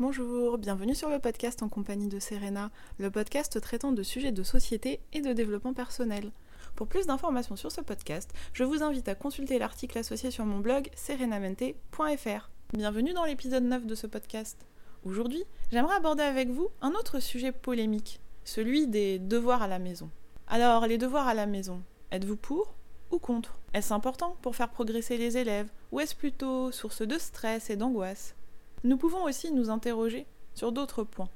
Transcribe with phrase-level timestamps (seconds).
[0.00, 4.42] Bonjour, bienvenue sur le podcast en compagnie de Serena, le podcast traitant de sujets de
[4.42, 6.32] société et de développement personnel.
[6.74, 10.60] Pour plus d'informations sur ce podcast, je vous invite à consulter l'article associé sur mon
[10.60, 12.50] blog serenamente.fr.
[12.72, 14.64] Bienvenue dans l'épisode 9 de ce podcast.
[15.04, 20.08] Aujourd'hui, j'aimerais aborder avec vous un autre sujet polémique, celui des devoirs à la maison.
[20.46, 22.72] Alors, les devoirs à la maison, êtes-vous pour
[23.10, 23.58] ou contre?
[23.74, 28.34] Est-ce important pour faire progresser les élèves ou est-ce plutôt source de stress et d'angoisse?
[28.84, 31.28] Nous pouvons aussi nous interroger sur d'autres points.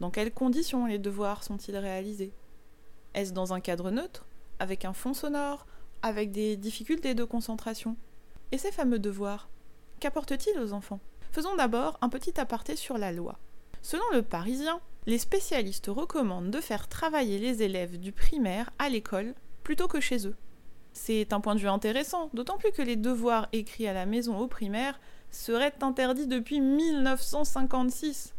[0.00, 2.32] Dans quelles conditions les devoirs sont-ils réalisés?
[3.14, 4.26] Est-ce dans un cadre neutre,
[4.58, 5.66] avec un fond sonore,
[6.02, 7.96] avec des difficultés de concentration?
[8.52, 9.48] Et ces fameux devoirs,
[10.00, 11.00] qu'apportent-ils aux enfants?
[11.32, 13.38] Faisons d'abord un petit aparté sur la loi.
[13.82, 19.34] Selon le Parisien, les spécialistes recommandent de faire travailler les élèves du primaire à l'école
[19.62, 20.36] plutôt que chez eux.
[20.92, 24.38] C'est un point de vue intéressant, d'autant plus que les devoirs écrits à la maison
[24.38, 25.00] au primaire
[25.30, 28.34] serait interdit depuis 1956.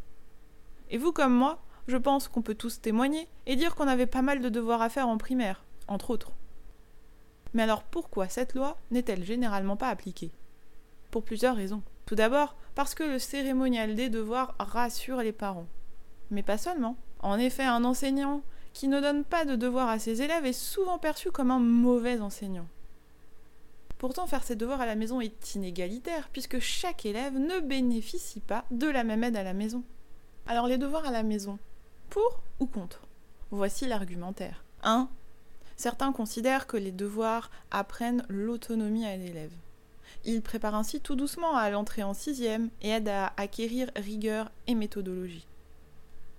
[0.89, 4.21] Et vous comme moi, je pense qu'on peut tous témoigner et dire qu'on avait pas
[4.21, 6.31] mal de devoirs à faire en primaire, entre autres.
[7.53, 10.31] Mais alors pourquoi cette loi n'est-elle généralement pas appliquée?
[11.09, 11.81] Pour plusieurs raisons.
[12.05, 15.67] Tout d'abord, parce que le cérémonial des devoirs rassure les parents.
[16.29, 16.95] Mais pas seulement.
[17.19, 18.41] En effet, un enseignant
[18.73, 22.21] qui ne donne pas de devoirs à ses élèves est souvent perçu comme un mauvais
[22.21, 22.67] enseignant.
[24.01, 28.65] Pourtant, faire ses devoirs à la maison est inégalitaire, puisque chaque élève ne bénéficie pas
[28.71, 29.83] de la même aide à la maison.
[30.47, 31.59] Alors les devoirs à la maison,
[32.09, 33.01] pour ou contre?
[33.51, 34.63] Voici l'argumentaire.
[34.81, 35.07] 1.
[35.77, 39.53] Certains considèrent que les devoirs apprennent l'autonomie à l'élève.
[40.25, 44.73] Ils préparent ainsi tout doucement à l'entrée en sixième et aident à acquérir rigueur et
[44.73, 45.45] méthodologie.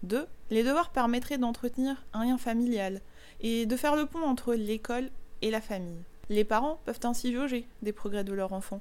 [0.02, 0.26] 2.
[0.50, 3.02] Les devoirs permettraient d'entretenir un lien familial
[3.40, 5.10] et de faire le pont entre l'école
[5.42, 6.02] et la famille.
[6.28, 8.80] Les parents peuvent ainsi jauger des progrès de leur enfant,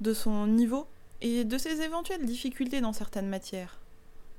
[0.00, 0.86] de son niveau
[1.20, 3.78] et de ses éventuelles difficultés dans certaines matières.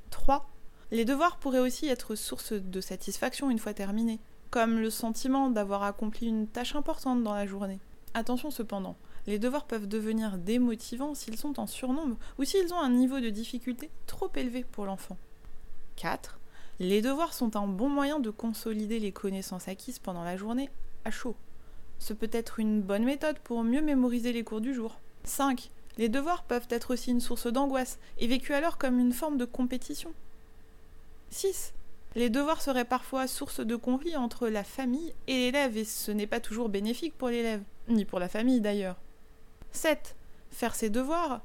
[0.09, 0.50] 3.
[0.92, 4.20] Les devoirs pourraient aussi être source de satisfaction une fois terminés,
[4.52, 7.80] comme le sentiment d'avoir accompli une tâche importante dans la journée.
[8.14, 12.92] Attention cependant, les devoirs peuvent devenir démotivants s'ils sont en surnombre ou s'ils ont un
[12.92, 15.18] niveau de difficulté trop élevé pour l'enfant.
[15.96, 16.40] 4.
[16.80, 20.70] Les devoirs sont un bon moyen de consolider les connaissances acquises pendant la journée
[21.06, 21.36] à chaud.
[22.03, 25.00] Ce peut être une bonne méthode pour mieux mémoriser les cours du jour.
[25.24, 25.69] 5.
[25.97, 29.46] Les devoirs peuvent être aussi une source d'angoisse et vécus alors comme une forme de
[29.46, 30.12] compétition.
[31.30, 31.74] 6.
[32.16, 36.28] Les devoirs seraient parfois source de conflit entre la famille et l'élève et ce n'est
[36.28, 38.97] pas toujours bénéfique pour l'élève, ni pour la famille d'ailleurs.
[39.72, 40.18] 7.
[40.52, 41.40] Faire ses devoirs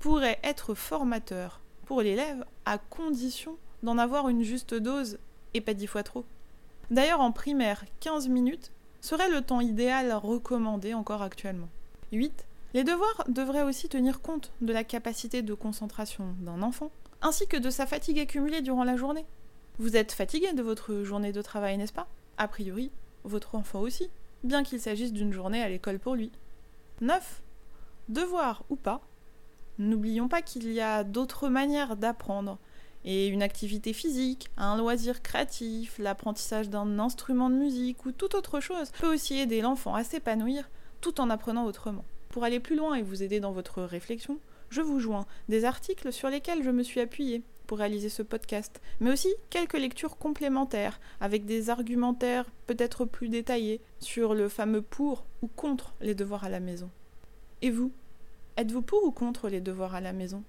[0.00, 5.18] pourrait être formateur pour l'élève à condition d'en avoir une juste dose
[5.54, 6.24] et pas dix fois trop.
[6.90, 11.68] D'ailleurs en primaire, 15 minutes serait le temps idéal recommandé encore actuellement?
[12.12, 12.46] 8.
[12.72, 16.90] Les devoirs devraient aussi tenir compte de la capacité de concentration d'un enfant,
[17.20, 19.26] ainsi que de sa fatigue accumulée durant la journée.
[19.78, 22.06] Vous êtes fatigué de votre journée de travail, n'est-ce pas?
[22.38, 22.90] A priori,
[23.24, 24.08] votre enfant aussi,
[24.44, 26.30] bien qu'il s'agisse d'une journée à l'école pour lui.
[27.00, 27.42] 9.
[28.08, 29.00] Devoir ou pas,
[29.78, 32.58] n'oublions pas qu'il y a d'autres manières d'apprendre
[33.04, 38.60] et une activité physique, un loisir créatif, l'apprentissage d'un instrument de musique ou toute autre
[38.60, 40.68] chose peut aussi aider l'enfant à s'épanouir
[41.00, 42.04] tout en apprenant autrement.
[42.30, 44.38] Pour aller plus loin et vous aider dans votre réflexion,
[44.70, 48.80] je vous joins des articles sur lesquels je me suis appuyée pour réaliser ce podcast,
[49.00, 55.24] mais aussi quelques lectures complémentaires avec des argumentaires peut-être plus détaillés sur le fameux pour
[55.42, 56.90] ou contre les devoirs à la maison.
[57.60, 57.92] Et vous
[58.58, 60.44] Êtes-vous pour ou contre les devoirs à la maison?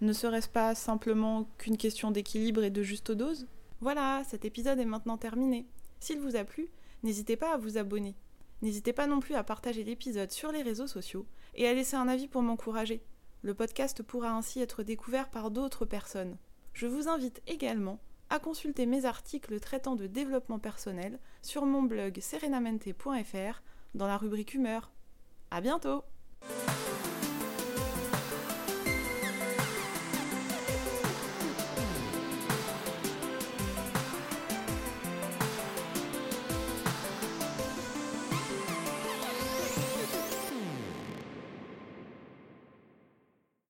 [0.00, 3.46] Ne serait-ce pas simplement qu'une question d'équilibre et de juste dose?
[3.80, 5.66] Voilà, cet épisode est maintenant terminé.
[6.00, 6.68] S'il vous a plu,
[7.02, 8.14] n'hésitez pas à vous abonner.
[8.62, 12.08] N'hésitez pas non plus à partager l'épisode sur les réseaux sociaux et à laisser un
[12.08, 13.02] avis pour m'encourager.
[13.42, 16.36] Le podcast pourra ainsi être découvert par d'autres personnes.
[16.72, 22.18] Je vous invite également à consulter mes articles traitant de développement personnel sur mon blog
[22.20, 23.62] serenamente.fr
[23.94, 24.90] dans la rubrique humeur.
[25.50, 26.02] À bientôt!